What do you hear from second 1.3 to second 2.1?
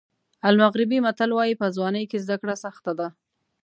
وایي په ځوانۍ